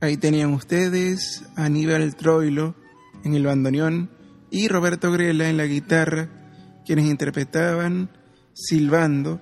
Ahí 0.00 0.16
tenían 0.16 0.54
ustedes 0.54 1.42
a 1.56 1.64
Aníbal 1.64 2.14
Troilo 2.14 2.76
en 3.24 3.34
el 3.34 3.44
bandoneón 3.44 4.10
y 4.48 4.68
Roberto 4.68 5.10
Grela 5.10 5.48
en 5.48 5.56
la 5.56 5.66
guitarra, 5.66 6.28
quienes 6.86 7.06
interpretaban 7.06 8.08
Silbando 8.54 9.40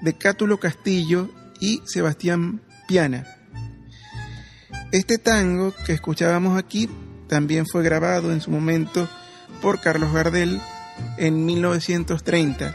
de 0.00 0.14
Cátulo 0.14 0.58
Castillo 0.58 1.28
y 1.60 1.82
Sebastián 1.84 2.62
Piana. 2.88 3.26
Este 4.90 5.18
tango 5.18 5.74
que 5.84 5.92
escuchábamos 5.92 6.58
aquí 6.58 6.88
también 7.28 7.66
fue 7.66 7.82
grabado 7.82 8.32
en 8.32 8.40
su 8.40 8.50
momento 8.50 9.06
por 9.60 9.82
Carlos 9.82 10.14
Gardel 10.14 10.62
en 11.18 11.44
1930 11.44 12.74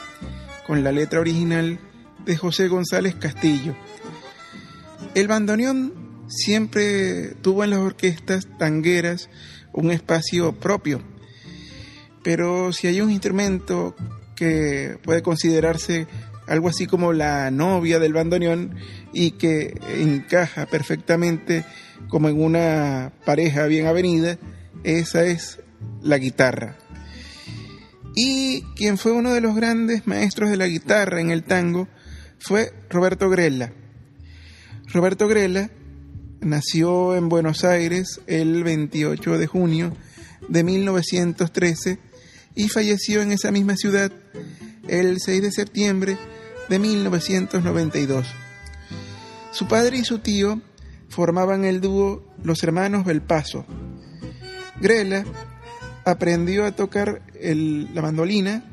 con 0.67 0.83
la 0.83 0.91
letra 0.91 1.21
original 1.21 1.79
de 2.23 2.37
José 2.37 2.67
González 2.67 3.15
Castillo. 3.15 3.75
El 5.15 5.27
bandoneón 5.27 5.98
siempre 6.29 7.33
tuvo 7.41 7.63
en 7.63 7.71
las 7.71 7.79
orquestas 7.79 8.47
tangueras 8.57 9.29
un 9.73 9.91
espacio 9.91 10.53
propio, 10.53 11.01
pero 12.23 12.71
si 12.71 12.87
hay 12.87 13.01
un 13.01 13.11
instrumento 13.11 13.95
que 14.35 14.97
puede 15.03 15.21
considerarse 15.21 16.07
algo 16.47 16.69
así 16.69 16.87
como 16.87 17.13
la 17.13 17.51
novia 17.51 17.99
del 17.99 18.13
bandoneón 18.13 18.75
y 19.13 19.31
que 19.31 19.79
encaja 19.97 20.65
perfectamente 20.65 21.65
como 22.07 22.29
en 22.29 22.41
una 22.41 23.11
pareja 23.25 23.65
bien 23.65 23.87
avenida, 23.87 24.37
esa 24.83 25.25
es 25.25 25.59
la 26.01 26.17
guitarra. 26.17 26.77
Y 28.15 28.63
quien 28.75 28.97
fue 28.97 29.11
uno 29.11 29.33
de 29.33 29.41
los 29.41 29.55
grandes 29.55 30.07
maestros 30.07 30.49
de 30.49 30.57
la 30.57 30.67
guitarra 30.67 31.21
en 31.21 31.31
el 31.31 31.43
tango 31.43 31.87
fue 32.39 32.73
Roberto 32.89 33.29
Grella. 33.29 33.71
Roberto 34.91 35.27
Grella 35.27 35.69
nació 36.41 37.15
en 37.15 37.29
Buenos 37.29 37.63
Aires 37.63 38.21
el 38.27 38.63
28 38.63 39.37
de 39.37 39.47
junio 39.47 39.95
de 40.47 40.63
1913 40.63 41.99
y 42.55 42.69
falleció 42.69 43.21
en 43.21 43.31
esa 43.31 43.51
misma 43.51 43.75
ciudad 43.75 44.11
el 44.87 45.19
6 45.19 45.41
de 45.41 45.51
septiembre 45.51 46.17
de 46.69 46.79
1992. 46.79 48.27
Su 49.51 49.67
padre 49.67 49.97
y 49.97 50.03
su 50.03 50.19
tío 50.19 50.61
formaban 51.09 51.65
el 51.65 51.81
dúo 51.81 52.23
Los 52.43 52.63
Hermanos 52.63 53.05
Belpaso. 53.05 53.65
Grela 54.81 55.25
aprendió 56.05 56.65
a 56.65 56.71
tocar 56.71 57.21
la 57.41 58.01
mandolina 58.01 58.63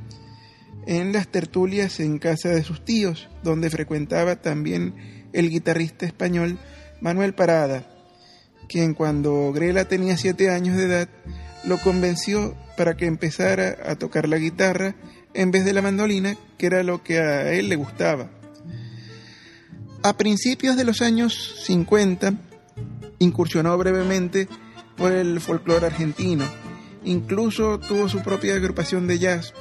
en 0.87 1.13
las 1.13 1.29
tertulias 1.29 1.99
en 1.99 2.19
casa 2.19 2.51
de 2.51 2.63
sus 2.63 2.85
tíos, 2.85 3.29
donde 3.43 3.71
frecuentaba 3.71 4.37
también 4.37 4.95
el 5.33 5.51
guitarrista 5.51 6.07
español 6.07 6.59
Manuel 7.01 7.35
Parada, 7.35 7.87
quien 8.69 8.95
cuando 8.95 9.53
Grela 9.53 9.87
tenía 9.87 10.17
siete 10.17 10.51
años 10.51 10.77
de 10.77 10.85
edad 10.85 11.09
lo 11.65 11.79
convenció 11.79 12.57
para 12.77 12.97
que 12.97 13.07
empezara 13.07 13.77
a 13.87 13.97
tocar 13.97 14.29
la 14.29 14.39
guitarra 14.39 14.95
en 15.35 15.51
vez 15.51 15.65
de 15.65 15.73
la 15.73 15.83
mandolina, 15.83 16.37
que 16.59 16.67
era 16.67 16.83
lo 16.83 17.03
que 17.03 17.19
a 17.19 17.53
él 17.53 17.69
le 17.69 17.77
gustaba. 17.77 18.31
A 20.03 20.17
principios 20.17 20.77
de 20.77 20.85
los 20.85 21.03
años 21.03 21.63
50 21.65 22.35
incursionó 23.19 23.77
brevemente 23.77 24.49
por 24.97 25.13
el 25.13 25.41
folclore 25.41 25.87
argentino, 25.87 26.45
Incluso 27.07 27.79
tuvo 27.79 28.09
su 28.09 28.21
propia 28.21 28.57
agrupación 28.57 29.07
de 29.07 29.21
jazz, 29.21 29.55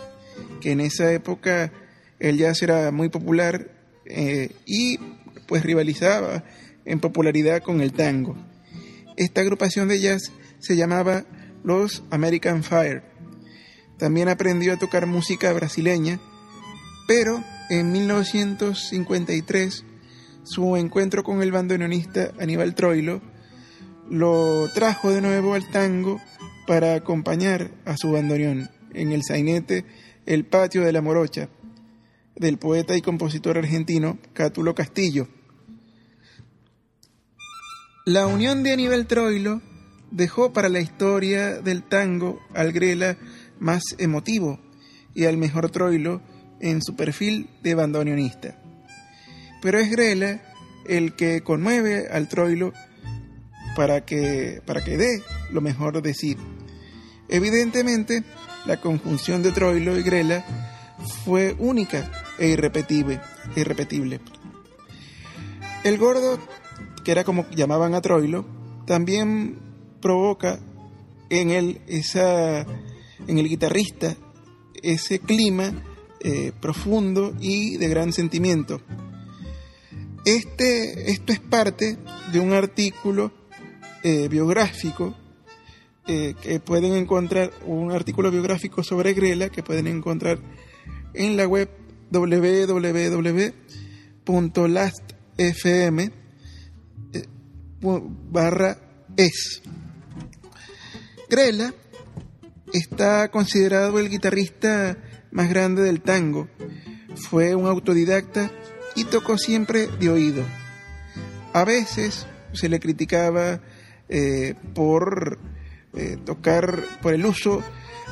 que 0.61 0.71
en 0.71 0.79
esa 0.79 1.11
época 1.11 1.71
el 2.19 2.39
jazz 2.39 2.63
era 2.63 2.91
muy 2.91 3.09
popular 3.09 3.69
eh, 4.05 4.49
y 4.65 4.97
pues 5.45 5.61
rivalizaba 5.61 6.43
en 6.85 6.99
popularidad 6.99 7.61
con 7.61 7.81
el 7.81 7.93
tango. 7.93 8.35
Esta 9.17 9.41
agrupación 9.41 9.87
de 9.87 9.99
jazz 9.99 10.31
se 10.59 10.75
llamaba 10.75 11.25
los 11.63 12.03
American 12.11 12.63
Fire. 12.63 13.03
También 13.97 14.29
aprendió 14.29 14.73
a 14.73 14.77
tocar 14.77 15.05
música 15.07 15.51
brasileña, 15.53 16.19
pero 17.07 17.43
en 17.69 17.91
1953 17.91 19.85
su 20.43 20.75
encuentro 20.75 21.23
con 21.23 21.41
el 21.41 21.51
bandoneonista 21.51 22.31
Aníbal 22.39 22.75
Troilo 22.75 23.21
lo 24.09 24.69
trajo 24.73 25.11
de 25.11 25.21
nuevo 25.21 25.55
al 25.55 25.67
tango 25.69 26.21
para 26.67 26.93
acompañar 26.93 27.71
a 27.85 27.97
su 27.97 28.11
bandoneón 28.11 28.69
en 28.93 29.11
el 29.11 29.23
sainete 29.23 29.85
El 30.25 30.45
Patio 30.45 30.83
de 30.83 30.91
la 30.91 31.01
Morocha 31.01 31.49
del 32.35 32.57
poeta 32.57 32.95
y 32.95 33.01
compositor 33.01 33.57
argentino 33.57 34.19
Cátulo 34.33 34.75
Castillo. 34.75 35.27
La 38.07 38.27
unión 38.27 38.61
de 38.61 38.71
Aníbal 38.71 39.07
Troilo 39.07 39.63
dejó 40.11 40.53
para 40.53 40.69
la 40.69 40.79
historia 40.79 41.59
del 41.59 41.81
tango 41.81 42.39
al 42.53 42.71
Grela 42.71 43.17
más 43.57 43.81
emotivo 43.97 44.59
y 45.15 45.25
al 45.25 45.37
mejor 45.37 45.71
Troilo 45.71 46.21
en 46.59 46.83
su 46.83 46.95
perfil 46.95 47.49
de 47.63 47.73
bandoneonista. 47.73 48.61
Pero 49.59 49.79
es 49.79 49.89
Grela 49.89 50.39
el 50.87 51.15
que 51.15 51.41
conmueve 51.41 52.07
al 52.07 52.29
Troilo 52.29 52.73
para 53.75 54.05
que, 54.05 54.61
para 54.67 54.83
que 54.83 54.97
dé 54.97 55.23
lo 55.49 55.61
mejor 55.61 56.03
de 56.03 56.13
sí. 56.13 56.37
Evidentemente, 57.27 58.23
la 58.67 58.79
conjunción 58.79 59.41
de 59.41 59.51
Troilo 59.51 59.97
y 59.97 60.03
Grela 60.03 60.45
fue 61.23 61.55
única 61.57 62.11
e 62.37 62.49
irrepetible. 62.49 63.19
irrepetible. 63.55 64.19
El 65.83 65.97
gordo, 65.97 66.39
que 67.05 67.11
era 67.11 67.23
como 67.23 67.45
llamaban 67.51 67.93
a 67.93 68.01
Troilo, 68.01 68.45
también 68.85 69.59
provoca 70.01 70.59
en 71.29 71.51
él 71.51 71.79
esa, 71.87 72.61
en 72.61 73.37
el 73.37 73.47
guitarrista 73.47 74.17
ese 74.81 75.19
clima 75.19 75.71
eh, 76.19 76.51
profundo 76.59 77.33
y 77.39 77.77
de 77.77 77.87
gran 77.87 78.11
sentimiento. 78.11 78.81
Este, 80.25 81.11
esto 81.11 81.31
es 81.31 81.39
parte 81.39 81.97
de 82.31 82.39
un 82.39 82.51
artículo 82.51 83.31
eh, 84.03 84.27
biográfico 84.27 85.15
eh, 86.07 86.33
que 86.41 86.59
pueden 86.59 86.93
encontrar, 86.93 87.51
un 87.65 87.91
artículo 87.91 88.31
biográfico 88.31 88.83
sobre 88.83 89.13
Grela 89.13 89.49
que 89.49 89.63
pueden 89.63 89.87
encontrar 89.87 90.39
en 91.13 91.37
la 91.37 91.47
web 91.47 91.69
www.lastfm 92.11 92.79
eh, 95.37 96.11
barra 97.85 98.77
es. 99.15 99.61
Grela 101.29 101.73
está 102.73 103.29
considerado 103.29 103.99
el 103.99 104.09
guitarrista 104.09 104.97
más 105.31 105.49
grande 105.49 105.83
del 105.83 106.01
tango. 106.01 106.47
Fue 107.15 107.55
un 107.55 107.67
autodidacta 107.67 108.51
y 108.95 109.05
tocó 109.05 109.37
siempre 109.37 109.87
de 109.87 110.09
oído. 110.09 110.43
A 111.53 111.63
veces 111.63 112.27
se 112.53 112.69
le 112.69 112.79
criticaba 112.79 113.61
eh, 114.09 114.55
por 114.73 115.39
eh, 115.93 116.17
tocar 116.25 116.83
por 117.01 117.13
el 117.13 117.25
uso 117.25 117.63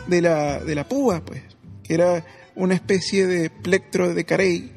de 0.07 0.21
la, 0.21 0.59
de 0.63 0.75
la 0.75 0.87
púa, 0.87 1.23
pues, 1.25 1.41
que 1.83 1.93
era 1.93 2.25
una 2.55 2.75
especie 2.75 3.27
de 3.27 3.49
plectro 3.49 4.13
de 4.13 4.25
carey 4.25 4.71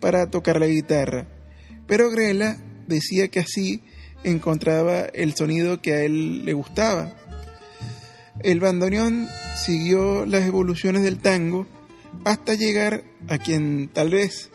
para 0.00 0.30
tocar 0.30 0.60
la 0.60 0.66
guitarra. 0.66 1.26
Pero 1.86 2.10
Grela 2.10 2.56
decía 2.86 3.28
que 3.28 3.40
así 3.40 3.82
encontraba 4.24 5.00
el 5.02 5.34
sonido 5.34 5.80
que 5.80 5.94
a 5.94 6.02
él 6.02 6.44
le 6.44 6.52
gustaba. 6.52 7.12
El 8.42 8.60
bandoneón 8.60 9.28
siguió 9.56 10.24
las 10.26 10.46
evoluciones 10.46 11.02
del 11.02 11.18
tango 11.18 11.66
hasta 12.24 12.54
llegar 12.54 13.04
a 13.28 13.38
quien 13.38 13.88
tal 13.88 14.10
vez 14.10 14.50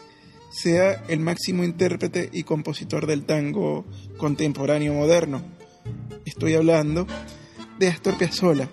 sea 0.51 1.03
el 1.07 1.19
máximo 1.19 1.63
intérprete 1.63 2.29
y 2.31 2.43
compositor 2.43 3.05
del 3.07 3.25
tango 3.25 3.85
contemporáneo 4.17 4.93
moderno. 4.93 5.41
Estoy 6.25 6.55
hablando 6.55 7.05
de 7.77 7.89
Astor 7.89 8.17
Piazzolla. 8.17 8.69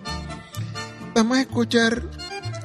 Vamos 1.13 1.37
a 1.37 1.41
escuchar 1.41 2.03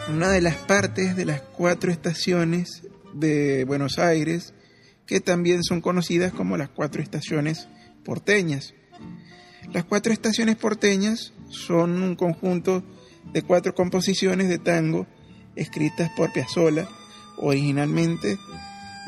una 0.08 0.30
de 0.30 0.40
las 0.40 0.56
partes 0.56 1.16
de 1.16 1.26
las 1.26 1.40
cuatro 1.42 1.90
estaciones 1.90 2.82
de 3.12 3.64
Buenos 3.64 3.98
Aires, 3.98 4.54
que 5.06 5.20
también 5.20 5.62
son 5.62 5.80
conocidas 5.80 6.32
como 6.32 6.56
las 6.56 6.70
cuatro 6.70 7.02
estaciones 7.02 7.68
porteñas. 8.08 8.72
Las 9.70 9.84
cuatro 9.84 10.14
estaciones 10.14 10.56
porteñas 10.56 11.34
son 11.50 12.02
un 12.02 12.16
conjunto 12.16 12.82
de 13.34 13.42
cuatro 13.42 13.74
composiciones 13.74 14.48
de 14.48 14.58
tango 14.58 15.06
escritas 15.56 16.10
por 16.16 16.32
Piazzolla. 16.32 16.88
Originalmente 17.36 18.38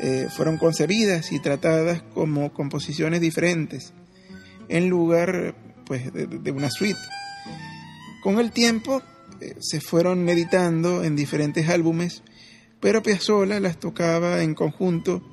eh, 0.03 0.27
fueron 0.29 0.59
concebidas 0.59 1.31
y 1.31 1.39
tratadas 1.39 2.03
como 2.13 2.53
composiciones 2.53 3.21
diferentes, 3.21 3.91
en 4.69 4.87
lugar 4.87 5.55
pues, 5.87 6.13
de 6.13 6.51
una 6.51 6.69
suite. 6.69 6.99
Con 8.21 8.39
el 8.39 8.51
tiempo 8.51 9.01
eh, 9.39 9.55
se 9.61 9.81
fueron 9.81 10.29
editando 10.29 11.03
en 11.03 11.15
diferentes 11.15 11.67
álbumes, 11.69 12.21
pero 12.79 13.01
Piazzolla 13.01 13.59
las 13.59 13.79
tocaba 13.79 14.43
en 14.43 14.53
conjunto 14.53 15.23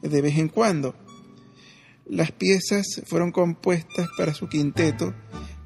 de 0.00 0.22
vez 0.22 0.38
en 0.38 0.48
cuando. 0.48 0.94
Las 2.08 2.30
piezas 2.30 3.02
fueron 3.06 3.32
compuestas 3.32 4.08
para 4.16 4.32
su 4.32 4.48
quinteto, 4.48 5.14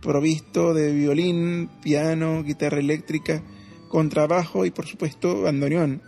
provisto 0.01 0.73
de 0.73 0.93
violín, 0.93 1.69
piano, 1.83 2.43
guitarra 2.43 2.79
eléctrica, 2.79 3.43
contrabajo 3.89 4.65
y 4.65 4.71
por 4.71 4.87
supuesto 4.87 5.43
bandoneón. 5.43 6.03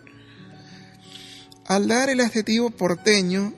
Al 1.67 1.87
dar 1.89 2.09
el 2.09 2.21
adjetivo 2.21 2.71
porteño, 2.71 3.53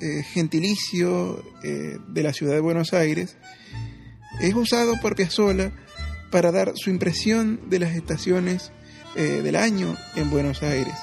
eh, 0.00 0.22
gentilicio 0.22 1.44
eh, 1.62 1.98
de 2.08 2.22
la 2.22 2.32
ciudad 2.32 2.54
de 2.54 2.60
Buenos 2.60 2.92
Aires, 2.94 3.36
es 4.40 4.54
usado 4.54 4.94
por 5.00 5.14
Piazzolla 5.14 5.72
para 6.30 6.50
dar 6.50 6.72
su 6.74 6.90
impresión 6.90 7.60
de 7.68 7.78
las 7.78 7.94
estaciones 7.94 8.72
eh, 9.14 9.40
del 9.42 9.56
año 9.56 9.96
en 10.16 10.30
Buenos 10.30 10.62
Aires. 10.62 10.94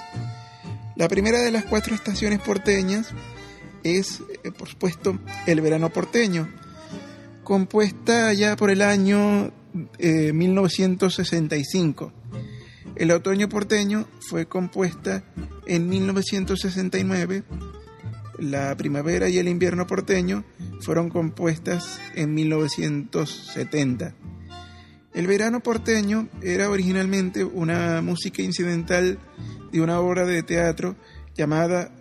La 0.95 1.07
primera 1.07 1.39
de 1.39 1.51
las 1.51 1.63
cuatro 1.63 1.95
estaciones 1.95 2.39
porteñas 2.39 3.13
es, 3.83 4.21
por 4.57 4.67
supuesto, 4.67 5.19
el 5.45 5.61
verano 5.61 5.89
porteño, 5.89 6.49
compuesta 7.43 8.33
ya 8.33 8.55
por 8.55 8.71
el 8.71 8.81
año 8.81 9.51
1965. 9.99 12.11
El 12.95 13.11
otoño 13.11 13.49
porteño 13.49 14.07
fue 14.19 14.47
compuesta 14.47 15.23
en 15.65 15.87
1969 15.87 17.43
la 18.41 18.75
primavera 18.75 19.29
y 19.29 19.37
el 19.37 19.47
invierno 19.47 19.87
porteño 19.87 20.43
fueron 20.81 21.09
compuestas 21.09 21.99
en 22.15 22.33
1970. 22.33 24.15
El 25.13 25.27
verano 25.27 25.59
porteño 25.59 26.27
era 26.41 26.69
originalmente 26.69 27.43
una 27.43 28.01
música 28.01 28.41
incidental 28.41 29.19
de 29.71 29.81
una 29.81 29.99
obra 29.99 30.25
de 30.25 30.41
teatro 30.41 30.95
llamada 31.35 31.91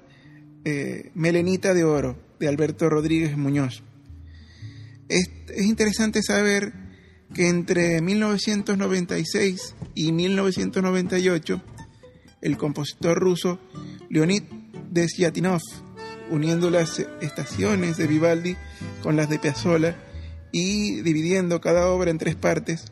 eh, 0.65 1.11
Melenita 1.15 1.75
de 1.75 1.85
Oro, 1.85 2.17
de 2.41 2.49
Alberto 2.49 2.89
Rodríguez 2.91 3.37
Muñoz. 3.37 3.85
Es, 5.09 5.31
es 5.49 5.67
interesante 5.67 6.23
saber 6.23 6.73
que 7.33 7.49
entre 7.49 8.01
1996 8.01 9.77
y 9.95 10.11
1998, 10.11 11.63
el 12.43 12.57
compositor 12.57 13.19
ruso 13.19 13.61
Leonid 14.09 14.43
Desyatinov 14.91 15.61
uniendo 16.31 16.71
las 16.71 16.99
estaciones 17.21 17.97
de 17.97 18.07
Vivaldi 18.07 18.57
con 19.03 19.17
las 19.17 19.29
de 19.29 19.39
Piazzolla 19.39 19.97
y 20.53 21.03
dividiendo 21.03 21.61
cada 21.61 21.89
obra 21.89 22.11
en 22.11 22.19
tres 22.19 22.37
partes, 22.37 22.85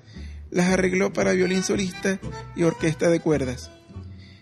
las 0.50 0.70
arregló 0.70 1.12
para 1.12 1.32
violín 1.32 1.62
solista 1.62 2.20
y 2.56 2.62
orquesta 2.62 3.08
de 3.10 3.20
cuerdas. 3.20 3.70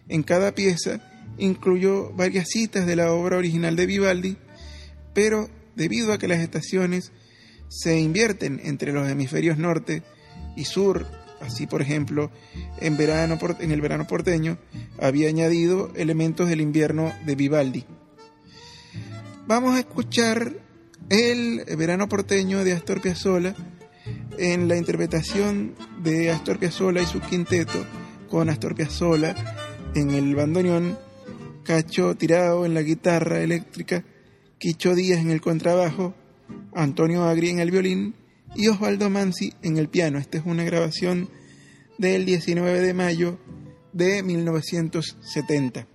En 0.08 0.22
cada 0.22 0.54
pieza 0.54 1.00
incluyó 1.38 2.12
varias 2.12 2.48
citas 2.48 2.86
de 2.86 2.96
la 2.96 3.12
obra 3.12 3.36
original 3.36 3.76
de 3.76 3.86
Vivaldi, 3.86 4.36
pero 5.16 5.48
debido 5.76 6.12
a 6.12 6.18
que 6.18 6.28
las 6.28 6.40
estaciones 6.40 7.10
se 7.68 7.98
invierten 7.98 8.60
entre 8.62 8.92
los 8.92 9.08
hemisferios 9.08 9.56
norte 9.56 10.02
y 10.56 10.66
sur, 10.66 11.06
así 11.40 11.66
por 11.66 11.80
ejemplo 11.80 12.30
en, 12.80 12.98
verano, 12.98 13.38
en 13.60 13.72
el 13.72 13.80
verano 13.80 14.06
porteño, 14.06 14.58
había 15.00 15.30
añadido 15.30 15.90
elementos 15.96 16.50
del 16.50 16.60
invierno 16.60 17.14
de 17.24 17.34
Vivaldi. 17.34 17.86
Vamos 19.46 19.74
a 19.74 19.78
escuchar 19.78 20.52
el 21.08 21.64
verano 21.78 22.10
porteño 22.10 22.62
de 22.62 22.74
Astor 22.74 23.00
Piazzolla 23.00 23.54
en 24.36 24.68
la 24.68 24.76
interpretación 24.76 25.76
de 26.02 26.30
Astor 26.30 26.58
Piazzolla 26.58 27.00
y 27.00 27.06
su 27.06 27.20
quinteto 27.20 27.86
con 28.28 28.50
Astor 28.50 28.74
Piazzolla 28.74 29.34
en 29.94 30.10
el 30.10 30.34
bandoneón, 30.34 30.98
Cacho 31.64 32.14
Tirado 32.16 32.66
en 32.66 32.74
la 32.74 32.82
guitarra 32.82 33.40
eléctrica, 33.40 34.04
Quicho 34.58 34.94
Díaz 34.94 35.20
en 35.20 35.30
el 35.30 35.40
contrabajo, 35.40 36.14
Antonio 36.74 37.24
Agri 37.24 37.50
en 37.50 37.60
el 37.60 37.70
violín 37.70 38.14
y 38.54 38.68
Osvaldo 38.68 39.10
Mansi 39.10 39.52
en 39.62 39.76
el 39.76 39.88
piano. 39.88 40.18
Esta 40.18 40.38
es 40.38 40.46
una 40.46 40.64
grabación 40.64 41.28
del 41.98 42.24
19 42.24 42.80
de 42.80 42.94
mayo 42.94 43.38
de 43.92 44.22
1970. 44.22 45.86